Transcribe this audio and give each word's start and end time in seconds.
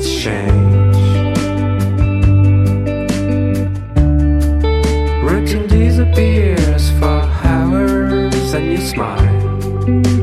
things 0.00 0.22
change. 0.22 0.96
Routine 5.22 5.66
disappears 5.68 6.90
for 6.98 7.20
hours 7.44 8.54
and 8.54 8.72
you 8.72 8.78
smile. 8.78 10.19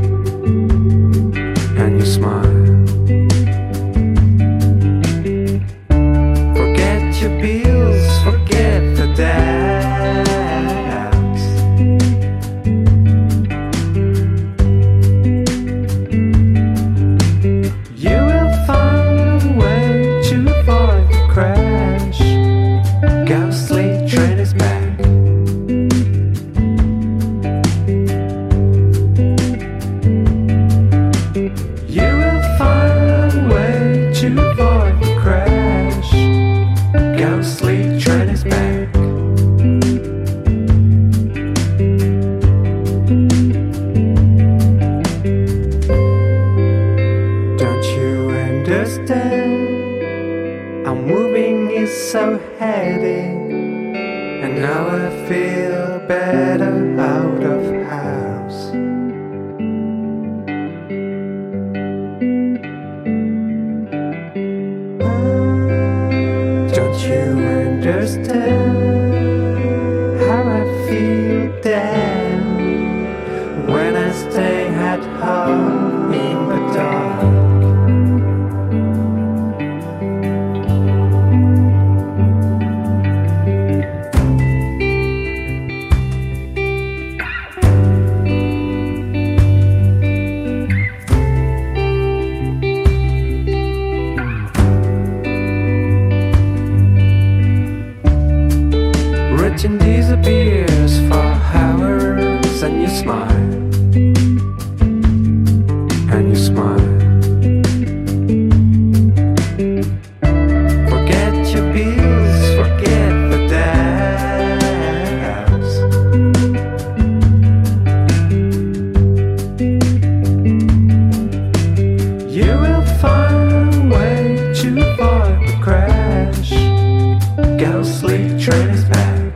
the 128.17 128.39
train 128.39 128.69
is 128.69 128.83
back. 128.85 129.26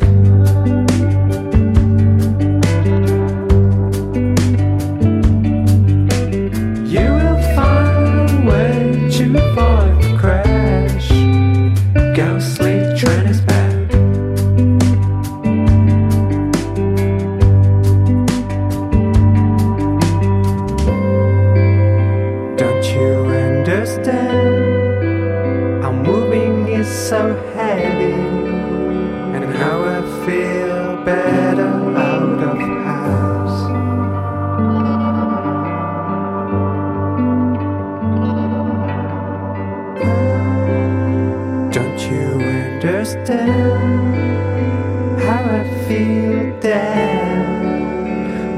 How 45.26 45.44
I 45.59 45.64
feel 45.88 46.59
down 46.59 47.42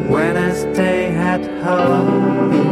when 0.10 0.38
I 0.38 0.54
stay 0.54 1.16
at 1.16 1.44
home. 1.64 2.63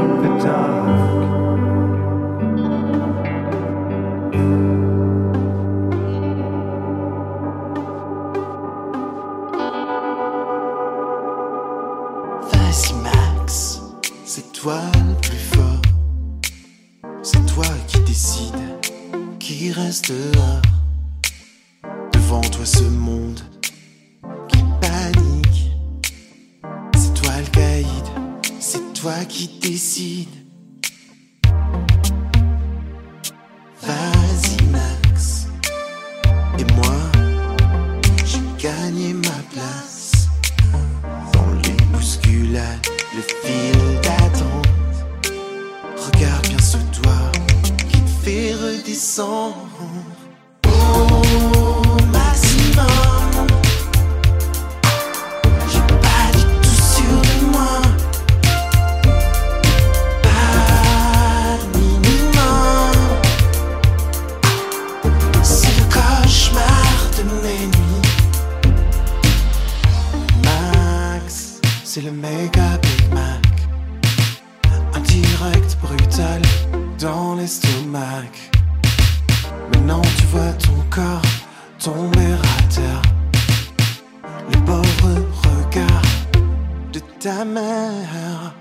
time 87.22 87.56
out. 87.56 88.61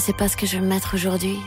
Je 0.00 0.06
sais 0.06 0.12
pas 0.14 0.28
ce 0.28 0.36
que 0.38 0.46
je 0.46 0.56
vais 0.56 0.64
mettre 0.64 0.94
aujourd'hui. 0.94 1.38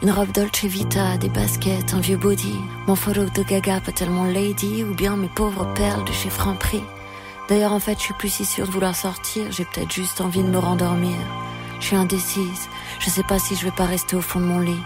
Une 0.00 0.10
robe 0.10 0.32
Dolce 0.32 0.64
Vita, 0.64 1.18
des 1.18 1.28
baskets, 1.28 1.92
un 1.92 2.00
vieux 2.00 2.16
body. 2.16 2.56
Mon 2.86 2.94
follow 2.94 3.26
de 3.26 3.42
Gaga 3.42 3.80
peut 3.80 3.92
tellement 3.92 4.24
lady 4.24 4.82
ou 4.82 4.94
bien 4.94 5.14
mes 5.14 5.28
pauvres 5.28 5.70
perles 5.74 6.02
de 6.06 6.12
chez 6.12 6.30
Franprix. 6.30 6.82
D'ailleurs, 7.50 7.74
en 7.74 7.80
fait, 7.80 7.98
je 7.98 8.04
suis 8.04 8.14
plus 8.14 8.30
si 8.30 8.46
sûre 8.46 8.66
de 8.66 8.72
vouloir 8.72 8.96
sortir, 8.96 9.44
j'ai 9.50 9.66
peut-être 9.66 9.92
juste 9.92 10.22
envie 10.22 10.42
de 10.42 10.48
me 10.48 10.56
rendormir. 10.56 11.18
Je 11.80 11.84
suis 11.88 11.96
indécise, 11.96 12.70
je 12.98 13.10
sais 13.10 13.24
pas 13.24 13.38
si 13.38 13.56
je 13.56 13.66
vais 13.66 13.76
pas 13.76 13.84
rester 13.84 14.16
au 14.16 14.22
fond 14.22 14.40
de 14.40 14.46
mon 14.46 14.60
lit. 14.60 14.82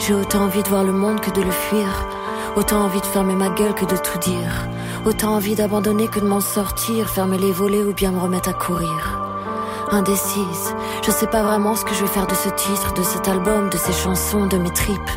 J'ai 0.00 0.14
autant 0.14 0.42
envie 0.42 0.64
de 0.64 0.68
voir 0.68 0.82
le 0.82 0.92
monde 0.92 1.20
que 1.20 1.30
de 1.30 1.42
le 1.42 1.52
fuir. 1.52 2.08
Autant 2.56 2.80
envie 2.80 3.00
de 3.00 3.06
fermer 3.06 3.36
ma 3.36 3.50
gueule 3.50 3.76
que 3.76 3.84
de 3.84 3.96
tout 3.96 4.18
dire. 4.18 4.68
Autant 5.06 5.36
envie 5.36 5.54
d'abandonner 5.54 6.08
que 6.08 6.18
de 6.18 6.26
m'en 6.26 6.40
sortir, 6.40 7.08
fermer 7.10 7.38
les 7.38 7.52
volets 7.52 7.84
ou 7.84 7.92
bien 7.92 8.10
me 8.10 8.18
remettre 8.18 8.48
à 8.48 8.54
courir 8.54 9.27
indécise. 9.90 10.74
Je 11.04 11.10
sais 11.10 11.26
pas 11.26 11.42
vraiment 11.42 11.74
ce 11.74 11.84
que 11.84 11.94
je 11.94 12.02
vais 12.02 12.10
faire 12.10 12.26
de 12.26 12.34
ce 12.34 12.48
titre, 12.50 12.92
de 12.94 13.02
cet 13.02 13.28
album, 13.28 13.70
de 13.70 13.76
ces 13.76 13.92
chansons, 13.92 14.46
de 14.46 14.58
mes 14.58 14.70
tripes. 14.70 15.10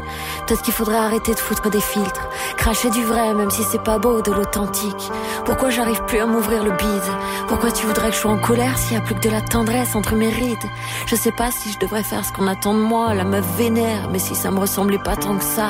Peut-être 0.46 0.62
qu'il 0.62 0.74
faudrait 0.74 0.98
arrêter 0.98 1.34
de 1.34 1.40
foutre 1.40 1.70
des 1.70 1.82
filtres, 1.82 2.28
cracher 2.58 2.90
du 2.90 3.04
vrai 3.04 3.34
même 3.34 3.50
si 3.50 3.64
c'est 3.64 3.84
pas 3.84 4.00
beau, 4.00 4.22
de 4.22 4.32
l'authentique. 4.32 5.12
Pourquoi 5.46 5.70
j'arrive 5.70 6.04
plus 6.06 6.20
à 6.20 6.26
m'ouvrir 6.26 6.64
le 6.64 6.72
bide? 6.72 7.12
Pourquoi 7.48 7.72
tu 7.72 7.86
voudrais 7.86 8.10
que 8.10 8.16
je 8.16 8.20
sois 8.22 8.32
en 8.32 8.38
colère 8.38 8.78
s'il 8.78 8.94
y 8.94 8.98
a 8.98 9.02
plus 9.02 9.16
que 9.16 9.22
de 9.22 9.30
la 9.30 9.42
tendresse 9.42 9.96
entre 9.96 10.16
mes 10.16 10.30
rides? 10.30 10.70
Je 11.06 11.16
sais 11.16 11.32
pas 11.32 11.52
si 11.52 11.72
je 11.72 11.80
devrais 11.80 12.04
faire 12.04 12.26
ce 12.26 12.32
qu'on 12.32 12.48
attend 12.48 12.74
de 12.74 12.80
moi, 12.80 13.14
la 13.14 13.24
meuf 13.24 13.46
vénère, 13.58 14.10
mais 14.12 14.20
si 14.20 14.36
ça 14.36 14.52
me 14.52 14.60
ressemblait 14.60 15.00
pas 15.00 15.16
tant 15.16 15.38
que 15.38 15.44
ça. 15.44 15.70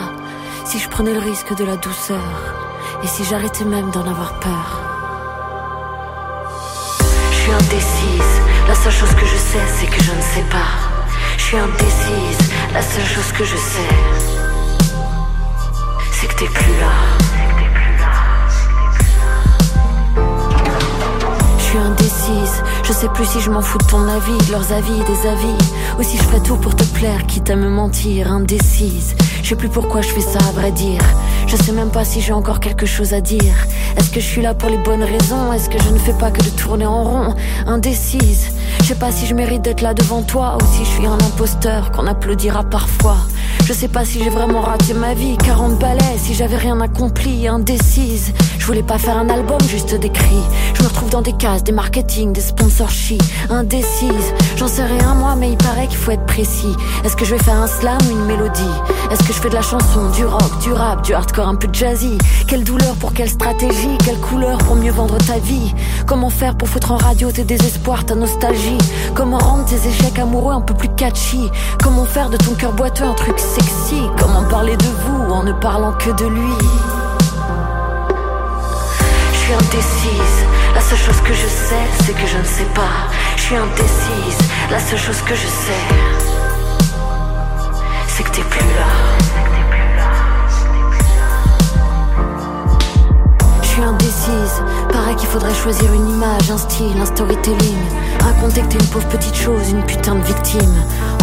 Si 0.65 0.79
je 0.79 0.89
prenais 0.89 1.13
le 1.13 1.19
risque 1.19 1.55
de 1.55 1.63
la 1.63 1.75
douceur, 1.75 2.17
et 3.03 3.07
si 3.07 3.23
j'arrêtais 3.23 3.65
même 3.65 3.89
d'en 3.91 4.07
avoir 4.07 4.39
peur. 4.39 4.81
Je 7.31 7.37
suis 7.37 7.51
indécise 7.51 8.50
seule 8.83 8.91
chose 8.91 9.13
que 9.13 9.27
je 9.27 9.35
sais, 9.35 9.59
c'est 9.77 9.85
que 9.85 10.03
je 10.03 10.11
ne 10.11 10.21
sais 10.21 10.49
pas. 10.49 10.71
Je 11.37 11.43
suis 11.43 11.57
indécise. 11.57 12.49
La 12.73 12.81
seule 12.81 13.05
chose 13.05 13.31
que 13.31 13.43
je 13.43 13.55
sais, 13.55 13.93
c'est 16.13 16.27
que 16.27 16.33
t'es 16.33 16.45
plus 16.45 16.73
là. 16.79 16.91
Je 21.59 21.63
suis 21.63 21.77
indécise. 21.77 22.63
Je 22.83 22.93
sais 22.93 23.09
plus 23.09 23.25
si 23.25 23.39
je 23.39 23.51
m'en 23.51 23.61
fous 23.61 23.77
de 23.77 23.85
ton 23.85 24.07
avis, 24.07 24.37
de 24.47 24.51
leurs 24.51 24.71
avis, 24.73 25.03
des 25.03 25.27
avis. 25.29 25.57
Ou 25.99 26.03
si 26.03 26.17
je 26.17 26.23
ferais 26.23 26.41
tout 26.41 26.57
pour 26.57 26.75
te 26.75 26.83
plaire, 26.85 27.27
quitte 27.27 27.51
à 27.51 27.55
me 27.55 27.69
mentir, 27.69 28.31
indécise. 28.31 29.15
Je 29.43 29.49
sais 29.49 29.55
plus 29.55 29.69
pourquoi 29.69 30.01
je 30.01 30.07
fais 30.07 30.21
ça, 30.21 30.39
à 30.49 30.51
vrai 30.53 30.71
dire. 30.71 31.03
Je 31.45 31.55
sais 31.55 31.71
même 31.71 31.91
pas 31.91 32.03
si 32.03 32.19
j'ai 32.19 32.33
encore 32.33 32.59
quelque 32.59 32.87
chose 32.87 33.13
à 33.13 33.21
dire. 33.21 33.53
Est-ce 33.97 34.09
que 34.09 34.19
je 34.19 34.25
suis 34.25 34.41
là 34.41 34.55
pour 34.55 34.69
les 34.69 34.77
bonnes 34.77 35.03
raisons? 35.03 35.53
Est-ce 35.53 35.69
que 35.69 35.77
je 35.79 35.89
ne 35.89 35.99
fais 35.99 36.13
pas 36.13 36.31
que 36.31 36.41
de 36.41 36.49
tourner 36.49 36.87
en 36.87 37.03
rond? 37.03 37.35
Indécise. 37.67 38.51
Je 38.91 38.95
sais 38.95 38.99
pas 38.99 39.11
si 39.13 39.25
je 39.25 39.33
mérite 39.33 39.61
d'être 39.61 39.79
là 39.79 39.93
devant 39.93 40.21
toi 40.21 40.57
ou 40.61 40.65
si 40.75 40.83
je 40.83 40.89
suis 40.89 41.05
un 41.05 41.13
imposteur 41.13 41.93
qu'on 41.93 42.07
applaudira 42.07 42.65
parfois. 42.65 43.15
Je 43.63 43.71
sais 43.71 43.87
pas 43.87 44.03
si 44.03 44.21
j'ai 44.21 44.29
vraiment 44.29 44.59
raté 44.59 44.93
ma 44.93 45.13
vie, 45.13 45.37
40 45.37 45.79
balais, 45.79 46.17
si 46.17 46.33
j'avais 46.33 46.57
rien 46.57 46.77
accompli, 46.81 47.47
indécise. 47.47 48.33
Je 48.59 48.65
voulais 48.65 48.83
pas 48.83 48.97
faire 48.97 49.17
un 49.17 49.29
album, 49.29 49.61
juste 49.61 49.95
des 49.95 50.09
cris. 50.09 50.43
Je 50.73 50.83
me 50.83 50.89
retrouve 50.89 51.09
dans 51.09 51.21
des 51.21 51.31
cases, 51.31 51.63
des 51.63 51.71
marketing, 51.71 52.33
des 52.33 52.41
sponsorships, 52.41 53.23
indécise. 53.49 54.33
J'en 54.57 54.67
sais 54.67 54.83
rien 54.83 55.13
moi, 55.15 55.35
mais 55.37 55.51
il 55.51 55.57
paraît 55.57 55.87
qu'il 55.87 55.97
faut 55.97 56.11
être 56.11 56.25
Est-ce 56.39 57.15
que 57.15 57.25
je 57.25 57.35
vais 57.35 57.43
faire 57.43 57.57
un 57.57 57.67
slam 57.67 57.97
ou 58.07 58.11
une 58.11 58.25
mélodie? 58.25 58.61
Est-ce 59.11 59.21
que 59.23 59.33
je 59.33 59.39
fais 59.39 59.49
de 59.49 59.53
la 59.53 59.61
chanson, 59.61 60.09
du 60.11 60.25
rock, 60.25 60.59
du 60.61 60.71
rap, 60.71 61.01
du 61.03 61.13
hardcore 61.13 61.47
un 61.47 61.55
peu 61.55 61.67
jazzy? 61.71 62.17
Quelle 62.47 62.63
douleur 62.63 62.95
pour 62.95 63.13
quelle 63.13 63.29
stratégie? 63.29 63.97
Quelle 64.03 64.17
couleur 64.17 64.57
pour 64.59 64.75
mieux 64.75 64.91
vendre 64.91 65.17
ta 65.17 65.37
vie? 65.39 65.75
Comment 66.07 66.29
faire 66.29 66.55
pour 66.55 66.69
foutre 66.69 66.93
en 66.93 66.97
radio 66.97 67.31
tes 67.31 67.43
désespoirs, 67.43 68.05
ta 68.05 68.15
nostalgie? 68.15 68.77
Comment 69.13 69.37
rendre 69.39 69.65
tes 69.65 69.87
échecs 69.87 70.17
amoureux 70.19 70.53
un 70.53 70.61
peu 70.61 70.73
plus 70.73 70.89
catchy? 70.95 71.51
Comment 71.83 72.05
faire 72.05 72.29
de 72.29 72.37
ton 72.37 72.53
cœur 72.53 72.71
boiteux 72.71 73.03
un 73.03 73.13
truc 73.13 73.37
sexy? 73.37 74.01
Comment 74.17 74.43
parler 74.45 74.77
de 74.77 74.85
vous 75.05 75.33
en 75.33 75.43
ne 75.43 75.51
parlant 75.51 75.93
que 75.93 76.11
de 76.11 76.25
lui? 76.25 76.53
Je 79.33 79.37
suis 79.37 79.53
indécise, 79.53 80.45
la 80.73 80.81
seule 80.81 80.97
chose 80.97 81.21
que 81.21 81.33
je 81.33 81.47
sais 81.47 82.05
c'est 82.05 82.13
que 82.13 82.27
je 82.27 82.37
ne 82.37 82.45
sais 82.45 82.67
pas. 82.73 83.09
Je 83.35 83.41
suis 83.41 83.55
indécise, 83.55 84.49
la 84.71 84.79
seule 84.79 84.99
chose 84.99 85.21
que 85.21 85.35
je 85.35 85.47
sais 85.47 86.20
c'est 88.17 88.23
que 88.23 88.31
t'es 88.31 88.41
plus 88.41 88.59
là 88.59 88.87
Je 93.61 93.67
suis 93.67 93.81
indécise. 93.81 94.63
Paraît 94.91 95.15
qu'il 95.15 95.29
faudrait 95.29 95.53
choisir 95.53 95.93
une 95.93 96.09
image, 96.09 96.51
un 96.51 96.57
style, 96.57 96.99
un 97.01 97.05
storytelling. 97.05 97.77
Raconter 98.21 98.61
que 98.61 98.67
t'es 98.67 98.79
une 98.79 98.89
pauvre 98.89 99.07
petite 99.07 99.35
chose, 99.35 99.69
une 99.69 99.83
putain 99.83 100.15
de 100.15 100.23
victime. 100.23 100.75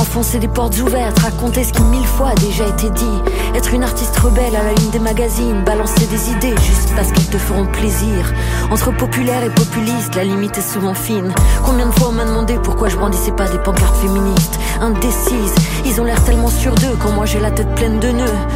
Enfoncer 0.08 0.38
des 0.38 0.48
portes 0.48 0.78
ouvertes, 0.78 1.18
raconter 1.18 1.64
ce 1.64 1.72
qui 1.74 1.82
mille 1.82 2.06
fois 2.06 2.30
a 2.30 2.34
déjà 2.36 2.66
été 2.66 2.88
dit. 2.88 3.18
Être 3.54 3.74
une 3.74 3.82
artiste 3.82 4.16
rebelle 4.16 4.56
à 4.56 4.62
la 4.62 4.70
une 4.70 4.88
des 4.90 4.98
magazines, 4.98 5.62
balancer 5.64 6.06
des 6.06 6.30
idées 6.30 6.54
juste 6.62 6.94
parce 6.96 7.12
qu'elles 7.12 7.28
te 7.28 7.36
feront 7.36 7.66
plaisir. 7.66 8.32
Entre 8.70 8.90
populaire 8.96 9.44
et 9.44 9.50
populiste, 9.50 10.14
la 10.14 10.24
limite 10.24 10.56
est 10.56 10.72
souvent 10.72 10.94
fine. 10.94 11.30
Combien 11.62 11.84
de 11.84 11.92
fois 11.92 12.08
on 12.08 12.12
m'a 12.12 12.24
demandé 12.24 12.54
pourquoi 12.64 12.88
je 12.88 12.96
brandissais 12.96 13.32
pas 13.32 13.48
des 13.48 13.58
pancartes 13.58 13.96
féministes? 13.96 14.58
Indécise, 14.80 15.54
ils 15.84 16.00
ont 16.00 16.04
l'air 16.04 16.24
tellement 16.24 16.48
sûrs 16.48 16.74
d'eux 16.76 16.96
quand 16.98 17.12
moi 17.12 17.26
j'ai 17.26 17.38
la 17.38 17.50
tête 17.50 17.74
pleine 17.74 18.00
de 18.00 18.08
nœuds. 18.08 18.46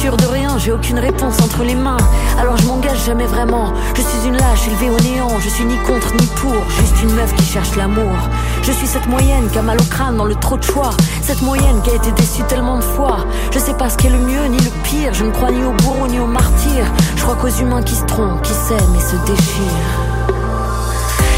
Sûre 0.00 0.16
de 0.16 0.24
rien, 0.24 0.56
j'ai 0.56 0.72
aucune 0.72 0.98
réponse 0.98 1.42
entre 1.42 1.62
les 1.62 1.74
mains. 1.74 1.98
Alors 2.38 2.56
je 2.56 2.66
m'engage 2.66 3.04
jamais 3.04 3.26
vraiment. 3.26 3.74
Je 3.94 4.00
suis 4.00 4.28
une 4.28 4.36
lâche 4.38 4.66
élevée 4.66 4.88
au 4.88 4.98
néant, 4.98 5.38
je 5.40 5.50
suis 5.50 5.64
ni 5.66 5.76
contre 5.76 6.14
ni 6.14 6.26
pour, 6.36 6.54
juste 6.70 7.02
une 7.02 7.12
meuf 7.12 7.34
qui 7.34 7.44
cherche 7.44 7.76
l'amour. 7.76 8.16
Je 8.62 8.72
suis 8.72 8.86
cette 8.86 9.06
moyenne 9.08 9.50
qui 9.50 9.58
a 9.58 9.62
mal 9.62 9.78
au 9.78 9.84
crâne 9.84 10.16
dans 10.16 10.24
le 10.24 10.34
trop 10.36 10.56
de 10.56 10.62
choix. 10.62 10.92
Cette 11.20 11.42
moyenne 11.42 11.82
qui 11.82 11.90
a 11.90 11.96
été 11.96 12.12
déçue 12.12 12.42
tellement 12.44 12.78
de 12.78 12.82
fois. 12.82 13.26
Je 13.52 13.58
sais 13.58 13.74
pas 13.74 13.90
ce 13.90 13.98
qu'est 13.98 14.08
le 14.08 14.20
mieux 14.20 14.46
ni 14.46 14.56
le 14.56 14.70
pire. 14.84 15.12
Je 15.12 15.22
ne 15.22 15.32
crois 15.32 15.50
ni 15.50 15.62
au 15.62 15.72
bourreau 15.72 16.08
ni 16.08 16.18
au 16.18 16.26
martyr. 16.26 16.86
Je 17.16 17.22
crois 17.22 17.36
qu'aux 17.36 17.48
humains 17.60 17.82
qui 17.82 17.94
se 17.94 18.04
trompent, 18.06 18.40
qui 18.40 18.54
s'aiment 18.54 18.96
et 18.96 19.02
se 19.02 19.16
déchirent. 19.30 19.90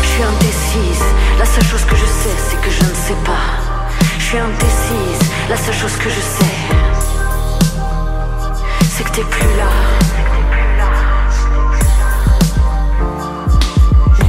Je 0.03 0.09
suis 0.09 0.23
indécise. 0.23 1.05
La 1.41 1.47
seule 1.47 1.65
chose 1.65 1.85
que 1.85 1.97
je 1.97 2.07
sais, 2.07 2.37
c'est 2.49 2.61
que 2.61 2.71
je 2.71 2.85
ne 2.85 2.95
sais 2.95 3.19
pas. 3.25 3.59
Je 4.21 4.25
suis 4.25 4.39
indécise. 4.39 5.31
La 5.51 5.57
seule 5.57 5.75
chose 5.75 5.97
que 5.97 6.09
je 6.09 6.21
sais, 6.21 6.55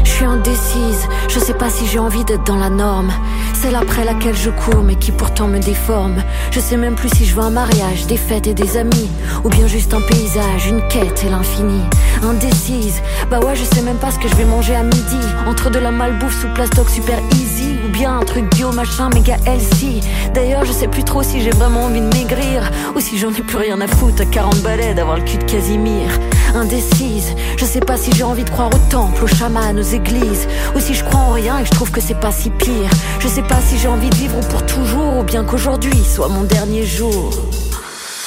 Je 0.04 0.10
suis 0.10 0.26
indécise, 0.26 1.08
je 1.28 1.40
sais 1.40 1.54
pas 1.54 1.70
si 1.70 1.86
j'ai 1.86 2.00
envie 2.00 2.24
d'être 2.24 2.44
dans 2.44 2.56
la 2.56 2.70
norme. 2.70 3.12
Celle 3.54 3.76
après 3.76 4.04
laquelle 4.04 4.36
je 4.36 4.50
cours 4.50 4.84
mais 4.84 4.96
qui 4.96 5.12
pourtant 5.12 5.48
me 5.48 5.60
déforme. 5.60 6.16
Je 6.52 6.60
sais 6.60 6.76
même 6.76 6.96
plus 6.96 7.10
si 7.10 7.26
je 7.26 7.36
veux 7.36 7.44
un 7.44 7.50
mariage, 7.50 8.08
des 8.08 8.18
fêtes 8.18 8.48
et 8.48 8.54
des 8.54 8.78
amis. 8.78 9.10
Ou 9.44 9.50
bien 9.50 9.68
juste 9.68 9.94
un 9.94 10.02
paysage, 10.02 10.68
une 10.68 10.86
quête 10.88 11.24
et 11.24 11.30
l'infini. 11.30 11.82
Indécise, 12.24 13.02
bah 13.30 13.40
ouais 13.40 13.56
je 13.56 13.64
sais 13.64 13.82
même 13.82 13.98
pas 13.98 14.12
ce 14.12 14.20
que 14.20 14.28
je 14.28 14.36
vais 14.36 14.46
manger 14.46 14.76
à 14.76 14.84
midi. 14.84 15.20
Entre 15.48 15.70
de 15.70 15.80
la 15.80 15.92
malbouffe 15.92 16.42
sous 16.42 16.50
plastoc 16.50 16.90
super 16.90 17.20
easy. 17.32 17.78
Ou 17.86 17.92
bien 17.92 18.18
un 18.18 18.24
truc 18.26 18.54
bio 18.56 18.72
machin 18.72 19.10
méga 19.14 19.38
healthy. 19.46 20.02
D'ailleurs 20.34 20.66
je 20.66 20.72
sais 20.72 20.88
plus 20.88 21.04
trop 21.04 21.24
si 21.24 21.42
j'ai 21.42 21.52
vraiment 21.52 21.86
envie 21.86 22.02
de 22.02 22.14
maigrir. 22.14 22.63
Si 23.04 23.18
j'en 23.18 23.32
ai 23.34 23.42
plus 23.42 23.58
rien 23.58 23.82
à 23.82 23.88
foutre 23.88 24.22
à 24.22 24.26
40 24.26 24.62
balais 24.62 24.94
d'avoir 24.94 25.18
le 25.18 25.24
cul 25.24 25.38
de 25.38 25.44
Casimir. 25.44 26.08
Indécise, 26.56 27.36
je 27.58 27.66
sais 27.66 27.82
pas 27.82 27.98
si 27.98 28.14
j'ai 28.14 28.24
envie 28.24 28.46
de 28.46 28.50
croire 28.50 28.70
au 28.70 28.90
temple, 28.90 29.26
aux 29.26 29.28
chamans, 29.28 29.76
aux 29.76 29.82
églises. 29.82 30.48
Ou 30.74 30.80
si 30.80 30.94
je 30.94 31.04
crois 31.04 31.20
en 31.20 31.34
rien 31.34 31.60
et 31.60 31.64
que 31.64 31.68
je 31.68 31.74
trouve 31.74 31.92
que 31.92 32.00
c'est 32.00 32.18
pas 32.18 32.32
si 32.32 32.50
pire. 32.50 32.90
Je 33.20 33.28
sais 33.28 33.42
pas 33.42 33.60
si 33.60 33.78
j'ai 33.78 33.90
envie 33.90 34.10
de 34.10 34.16
vivre 34.16 34.40
pour 34.48 34.66
toujours 34.66 35.18
ou 35.18 35.24
bien 35.24 35.44
qu'aujourd'hui 35.44 36.02
soit 36.02 36.30
mon 36.30 36.44
dernier 36.44 36.86
jour. 36.86 37.34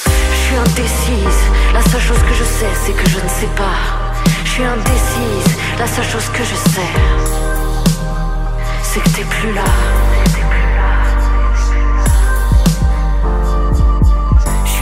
Je 0.05 0.37
suis 0.45 0.55
indécise, 0.55 1.39
la 1.73 1.81
seule 1.89 2.01
chose 2.01 2.19
que 2.19 2.35
je 2.35 2.43
sais 2.43 2.73
c'est 2.85 2.93
que 2.93 3.09
je 3.09 3.17
ne 3.17 3.29
sais 3.29 3.53
pas. 3.55 4.29
Je 4.45 4.49
suis 4.51 4.63
indécise, 4.63 5.57
la 5.79 5.87
seule 5.87 6.05
chose 6.05 6.29
que 6.29 6.43
je 6.43 6.55
sais 6.69 6.91
c'est 8.83 8.99
que 9.01 9.09
t'es 9.09 9.23
plus 9.23 9.53
là. 9.53 9.63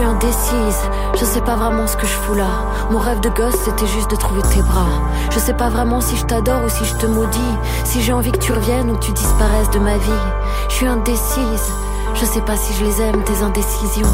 Suis 0.05 0.12
indécise, 0.12 0.89
je 1.15 1.25
sais 1.25 1.41
pas 1.41 1.55
vraiment 1.55 1.88
ce 1.88 1.97
que 1.97 2.05
je 2.05 2.13
fous 2.13 2.35
là. 2.35 2.47
Mon 2.91 3.00
rêve 3.00 3.21
de 3.21 3.29
gosse 3.29 3.55
c'était 3.55 3.88
juste 3.88 4.12
de 4.12 4.15
trouver 4.15 4.41
tes 4.43 4.62
bras. 4.62 5.01
Je 5.31 5.39
sais 5.39 5.53
pas 5.53 5.69
vraiment 5.69 6.01
si 6.01 6.15
je 6.15 6.25
t'adore 6.25 6.63
ou 6.65 6.69
si 6.69 6.85
je 6.85 6.95
te 6.95 7.05
maudis. 7.07 7.39
Si 7.83 8.01
j'ai 8.01 8.13
envie 8.13 8.31
que 8.31 8.38
tu 8.38 8.51
reviennes 8.51 8.91
ou 8.91 8.95
que 8.95 9.05
tu 9.05 9.12
disparaisses 9.13 9.69
de 9.71 9.79
ma 9.79 9.97
vie. 9.97 10.24
Je 10.69 10.75
suis 10.75 10.85
indécise, 10.85 11.71
je 12.13 12.25
sais 12.25 12.41
pas 12.41 12.55
si 12.55 12.74
je 12.74 12.85
les 12.85 13.01
aime, 13.01 13.24
tes 13.24 13.43
indécisions. 13.43 14.13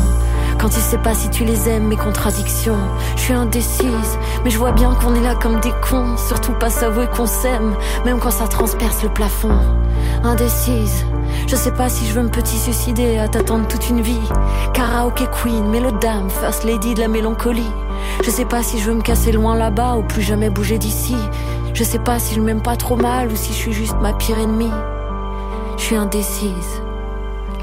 Quand 0.59 0.69
tu 0.69 0.79
sais 0.79 0.97
pas 0.97 1.13
si 1.13 1.29
tu 1.29 1.43
les 1.43 1.67
aimes, 1.67 1.87
mes 1.87 1.97
contradictions. 1.97 2.77
Je 3.15 3.21
suis 3.21 3.33
indécise, 3.33 4.17
mais 4.43 4.49
je 4.49 4.59
vois 4.59 4.71
bien 4.71 4.93
qu'on 4.93 5.15
est 5.15 5.21
là 5.21 5.35
comme 5.35 5.59
des 5.59 5.73
cons. 5.89 6.15
Surtout 6.17 6.53
pas 6.53 6.69
s'avouer 6.69 7.07
qu'on 7.07 7.25
s'aime, 7.25 7.75
même 8.05 8.19
quand 8.19 8.31
ça 8.31 8.47
transperce 8.47 9.03
le 9.03 9.09
plafond. 9.09 9.57
Indécise, 10.23 11.05
je 11.51 11.57
sais 11.57 11.71
pas 11.71 11.89
si 11.89 12.07
je 12.07 12.13
veux 12.13 12.23
me 12.23 12.29
petit 12.29 12.57
suicider 12.57 13.17
à 13.17 13.27
t'attendre 13.27 13.67
toute 13.67 13.89
une 13.89 13.99
vie. 13.99 14.21
Karaoke 14.73 15.27
queen, 15.33 15.67
mélodame, 15.69 16.29
first 16.29 16.63
lady 16.63 16.93
de 16.93 17.01
la 17.01 17.09
mélancolie. 17.09 17.73
Je 18.23 18.29
sais 18.29 18.45
pas 18.45 18.63
si 18.63 18.79
je 18.79 18.89
veux 18.89 18.95
me 18.95 19.01
casser 19.01 19.33
loin 19.33 19.57
là-bas 19.57 19.97
ou 19.97 20.03
plus 20.03 20.21
jamais 20.21 20.49
bouger 20.49 20.77
d'ici. 20.77 21.17
Je 21.73 21.83
sais 21.83 21.99
pas 21.99 22.19
si 22.19 22.35
je 22.35 22.39
m'aime 22.39 22.61
pas 22.61 22.77
trop 22.77 22.95
mal 22.95 23.29
ou 23.29 23.35
si 23.35 23.51
je 23.51 23.57
suis 23.57 23.73
juste 23.73 23.97
ma 24.01 24.13
pire 24.13 24.39
ennemie. 24.39 24.71
Je 25.75 25.83
suis 25.83 25.95
indécise. 25.97 26.81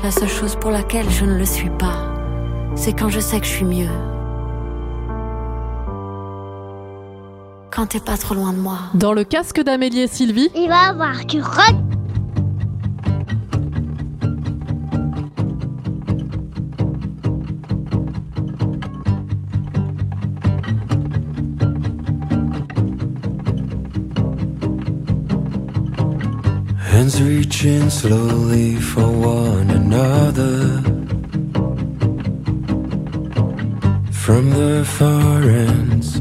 La 0.02 0.11
seule 0.11 0.28
chose 0.28 0.54
pour 0.57 0.71
laquelle 0.71 1.09
je 1.09 1.25
ne 1.25 1.38
le 1.38 1.47
suis 1.47 1.71
pas, 1.71 2.12
c'est 2.75 2.92
quand 2.92 3.09
je 3.09 3.21
sais 3.21 3.40
que 3.40 3.47
je 3.47 3.52
suis 3.52 3.64
mieux. 3.64 3.88
Quand 7.71 7.87
t'es 7.87 8.00
pas 8.00 8.18
trop 8.18 8.35
loin 8.35 8.52
de 8.52 8.59
moi. 8.59 8.80
Dans 8.92 9.14
le 9.14 9.25
casque 9.25 9.62
d'Amélie 9.62 10.00
et 10.00 10.09
Sylvie, 10.09 10.50
Il 10.54 10.68
va 10.68 10.90
avoir 10.90 11.25
du 11.25 11.40
rock. 11.40 11.88
Hands 27.09 27.23
reaching 27.23 27.88
slowly 27.88 28.75
for 28.77 29.11
one 29.11 29.71
another. 29.71 30.83
From 34.12 34.50
the 34.50 34.85
far 34.85 35.41
ends 35.41 36.17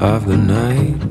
of 0.00 0.24
the 0.24 0.38
night. 0.38 1.02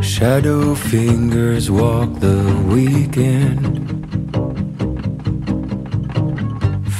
Shadow 0.00 0.76
fingers 0.76 1.72
walk 1.72 2.20
the 2.20 2.44
weekend. 2.68 3.66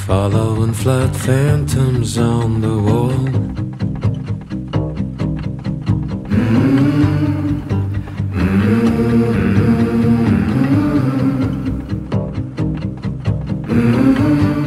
Following 0.05 0.73
flat 0.73 1.15
phantoms 1.15 2.17
on 2.17 2.59
the 2.59 2.77
wall. 2.77 3.50
Mm-hmm. 13.71 14.60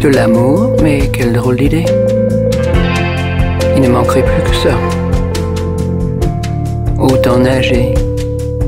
De 0.00 0.08
l'amour, 0.08 0.76
mais 0.82 1.10
quelle 1.12 1.34
drôle 1.34 1.56
d'idée. 1.56 1.84
Il 3.76 3.82
ne 3.82 3.88
manquerait 3.88 4.24
plus 4.24 4.50
que 4.50 4.56
ça. 4.56 4.74
Autant 6.98 7.36
nager 7.36 7.92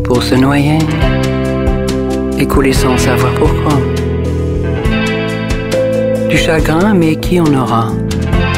pour 0.05 0.23
se 0.23 0.35
noyer 0.35 0.79
et 2.39 2.47
couler 2.47 2.75
sans 2.75 2.99
savoir 2.99 3.33
pourquoi. 3.33 3.79
Du 6.29 6.37
chagrin, 6.37 6.93
mais 6.93 7.17
qui 7.17 7.41
en 7.41 7.55
aura? 7.55 7.87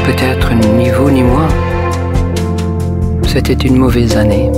Peut-être 0.05 0.51
ni 0.77 0.89
vous 0.89 1.09
ni 1.09 1.23
moi. 1.23 1.47
C'était 3.25 3.53
une 3.53 3.77
mauvaise 3.77 4.17
année. 4.17 4.51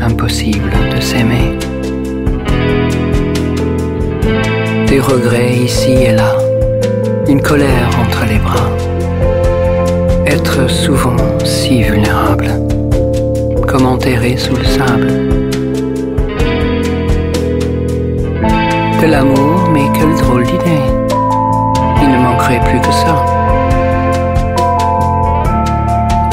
Impossible 0.00 0.70
de 0.94 1.00
s'aimer. 1.00 1.58
Des 4.86 5.00
regrets 5.00 5.56
ici 5.56 5.92
et 5.92 6.12
là 6.12 6.36
une 7.28 7.42
colère 7.42 7.90
entre 8.00 8.24
les 8.24 8.38
bras. 8.38 8.70
Être 10.26 10.68
souvent 10.70 11.16
si 11.44 11.82
vulnérable, 11.82 12.48
comme 13.66 13.84
enterré 13.84 14.38
sous 14.38 14.56
le 14.56 14.64
sable. 14.64 15.06
De 19.02 19.06
l'amour, 19.06 19.68
mais 19.72 19.84
quelle 19.92 20.14
drôle 20.14 20.44
d'idée. 20.44 20.82
Il 22.00 22.08
ne 22.08 22.18
manquerait 22.18 22.60
plus 22.64 22.80
que 22.80 22.92
ça. 22.92 23.22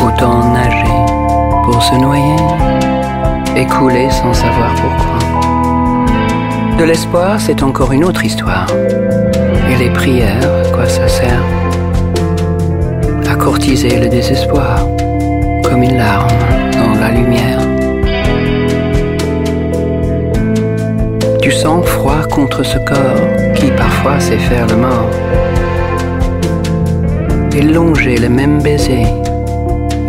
Autant 0.02 0.50
nager 0.54 1.04
pour 1.64 1.84
se 1.84 1.96
noyer 1.96 2.38
et 3.58 3.66
couler 3.66 4.10
sans 4.10 4.34
savoir 4.34 4.74
pourquoi. 4.76 5.18
De 6.78 6.84
l'espoir, 6.86 7.40
c'est 7.40 7.64
encore 7.64 7.92
une 7.92 8.06
autre 8.06 8.24
histoire. 8.24 8.68
Et 9.70 9.76
les 9.78 9.90
prières, 9.90 10.72
quoi 10.74 10.88
ça 10.88 11.08
sert 11.08 11.42
À 13.30 13.36
courtiser 13.36 14.00
le 14.00 14.08
désespoir, 14.08 14.88
comme 15.64 15.84
une 15.84 15.98
larme 15.98 16.28
dans 16.74 17.00
la 17.00 17.12
lumière. 17.12 17.60
Du 21.42 21.52
sang-froid 21.52 22.24
contre 22.32 22.64
ce 22.64 22.78
corps 22.80 23.54
qui 23.56 23.72
parfois 23.72 24.20
sait 24.20 24.38
faire 24.38 24.68
le 24.68 24.78
mort. 24.78 25.10
Et 27.56 27.62
longer 27.62 28.18
le 28.18 28.30
même 28.30 28.62
baiser, 28.62 29.06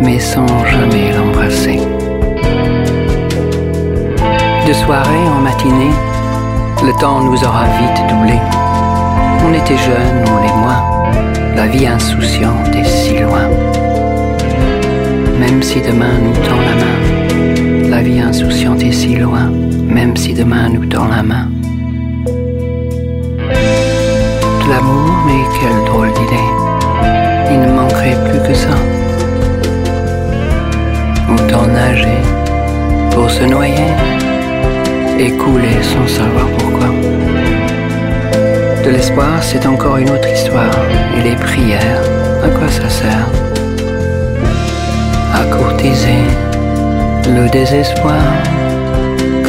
mais 0.01 0.19
sans 0.19 0.47
jamais 0.65 1.13
l'embrasser. 1.15 1.79
De 4.67 4.73
soirée 4.73 5.27
en 5.35 5.41
matinée, 5.41 5.93
le 6.83 6.91
temps 6.99 7.21
nous 7.21 7.41
aura 7.43 7.63
vite 7.79 8.01
doublé. 8.09 8.66
On 9.49 9.53
était 9.53 9.77
jeunes, 9.77 10.25
on 10.27 10.41
les 10.43 10.51
moins, 10.61 10.83
la 11.55 11.67
vie 11.67 11.87
insouciante 11.87 12.75
est 12.75 12.83
si 12.83 13.17
loin. 13.19 13.47
même 15.39 15.63
si 15.63 15.79
demain 15.79 16.17
nous 16.21 16.33
tend 16.33 16.59
la 16.69 16.75
main. 16.83 17.89
La 17.89 18.01
vie 18.01 18.19
insouciante 18.19 18.83
est 18.83 18.91
si 18.91 19.15
loin, 19.15 19.49
même 19.87 20.17
si 20.17 20.33
demain 20.33 20.67
nous 20.67 20.85
tend 20.85 21.07
la 21.07 21.23
main. 21.23 21.47
De 24.63 24.69
l'amour, 24.69 25.13
mais 25.25 25.43
quelle 25.57 25.85
drôle 25.85 26.11
d'idée. 26.11 26.49
Il 27.51 27.59
ne 27.61 27.71
manquerait 27.71 28.17
plus 28.29 28.41
que 28.47 28.53
ça. 28.53 28.75
Autant 31.33 31.67
nager 31.67 32.21
pour 33.11 33.29
se 33.29 33.45
noyer 33.45 33.91
et 35.17 35.31
couler 35.31 35.81
sans 35.81 36.07
savoir 36.07 36.47
pourquoi. 36.57 36.87
De 38.87 38.91
l'espoir, 38.93 39.43
c'est 39.43 39.65
encore 39.65 39.97
une 39.97 40.09
autre 40.09 40.29
histoire. 40.29 40.71
Et 41.17 41.21
les 41.21 41.35
prières, 41.35 42.01
à 42.41 42.47
quoi 42.47 42.69
ça 42.69 42.87
sert? 42.87 43.27
À 45.33 45.43
courtiser 45.53 46.23
le 47.25 47.51
désespoir 47.51 48.23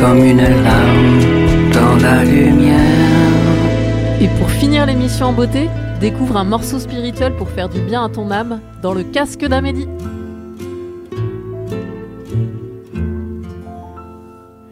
comme 0.01 0.25
une 0.25 0.43
larme 0.43 1.71
dans 1.73 2.03
la 2.03 2.25
lumière. 2.25 2.81
Et 4.21 4.27
pour 4.41 4.51
finir 4.51 4.87
l'émission 4.87 5.27
en 5.27 5.33
beauté, 5.33 5.69
découvre 6.01 6.37
un 6.37 6.43
morceau 6.43 6.81
spirituel 6.81 7.33
pour 7.37 7.49
faire 7.49 7.69
du 7.69 7.79
bien 7.79 8.07
à 8.07 8.09
ton 8.09 8.33
âme 8.33 8.59
dans 8.83 8.93
le 8.93 9.05
casque 9.05 9.47
d'Amélie. 9.47 9.87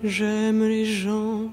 J'aime 0.02 0.64
les 0.64 0.86
gens 0.86 1.52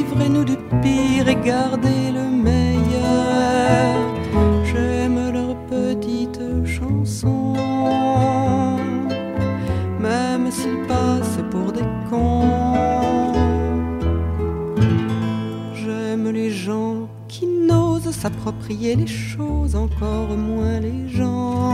délivrez-nous 0.31 0.43
du 0.43 0.57
pire 0.81 1.27
et 1.27 1.35
gardez 1.35 2.11
le 2.11 2.23
meilleur. 2.29 3.95
J'aime 4.65 5.31
leurs 5.31 5.55
petites 5.67 6.65
chansons, 6.65 7.55
même 9.99 10.51
s'ils 10.51 10.85
passent 10.87 11.43
pour 11.49 11.71
des 11.71 11.85
cons. 12.09 13.33
J'aime 15.73 16.29
les 16.29 16.51
gens 16.51 17.07
qui 17.27 17.45
n'osent 17.45 18.11
s'approprier 18.11 18.95
les 18.95 19.07
choses, 19.07 19.75
encore 19.75 20.29
moins 20.37 20.79
les 20.79 21.07
gens. 21.07 21.73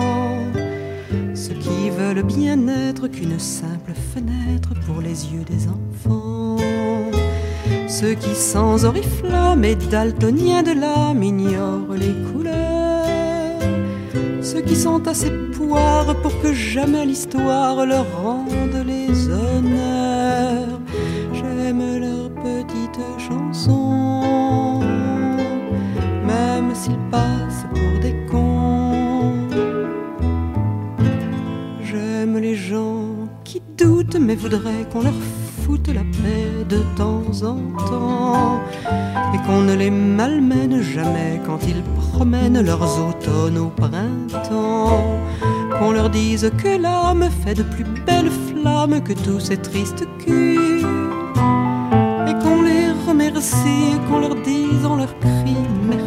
Ceux 1.33 1.53
qui 1.53 1.89
veulent 1.89 2.23
bien 2.23 2.67
être 2.67 3.07
qu'une 3.07 3.39
simple 3.39 3.93
fenêtre 3.93 4.73
pour 4.85 5.01
les 5.01 5.27
yeux 5.33 5.43
des 5.43 5.67
enfants. 5.67 6.57
Ceux 7.99 8.13
qui 8.13 8.35
sans 8.35 8.85
oriflamme 8.85 9.65
et 9.65 9.73
daltoniens 9.73 10.61
de 10.61 10.79
l'âme 10.79 11.23
ignorent 11.23 11.95
les 11.97 12.13
couleurs. 12.31 13.57
Ceux 14.39 14.61
qui 14.61 14.75
sont 14.75 15.07
assez 15.07 15.31
poires 15.51 16.15
pour 16.21 16.39
que 16.39 16.53
jamais 16.53 17.07
l'histoire 17.07 17.87
leur 17.87 18.05
rende 18.21 18.85
les 18.85 19.09
honneurs. 19.29 20.79
J'aime 21.33 21.99
leurs 21.99 22.29
petites 22.35 23.01
chansons, 23.17 24.81
même 26.23 26.75
s'ils 26.75 26.99
passent 27.09 27.65
pour 27.71 27.99
des 27.99 28.15
cons. 28.29 29.47
J'aime 31.81 32.37
les 32.37 32.53
gens 32.53 33.27
qui 33.43 33.59
doutent 33.75 34.19
mais 34.19 34.35
voudraient 34.35 34.85
qu'on 34.93 35.01
leur 35.01 35.19
la 35.87 36.01
paix 36.01 36.65
de 36.69 36.79
temps 36.95 37.23
en 37.43 37.57
temps 37.87 38.59
et 39.33 39.37
qu'on 39.45 39.61
ne 39.61 39.75
les 39.75 39.89
malmène 39.89 40.81
jamais 40.81 41.41
quand 41.45 41.59
ils 41.67 41.83
promènent 41.83 42.61
leurs 42.61 42.99
automnes 43.07 43.57
au 43.57 43.67
printemps. 43.67 45.19
Qu'on 45.79 45.91
leur 45.91 46.09
dise 46.09 46.51
que 46.57 46.81
l'âme 46.81 47.29
fait 47.43 47.53
de 47.53 47.63
plus 47.63 47.85
belles 48.05 48.31
flammes 48.31 49.01
que 49.01 49.13
tous 49.13 49.39
ces 49.39 49.57
tristes 49.57 50.05
culs 50.19 50.85
et 52.27 52.33
qu'on 52.41 52.61
les 52.63 52.91
remercie, 53.07 53.93
et 53.95 54.09
qu'on 54.09 54.19
leur 54.19 54.35
dise 54.35 54.85
en 54.85 54.95
leur 54.95 55.17
cri 55.19 55.55
merci 55.87 56.06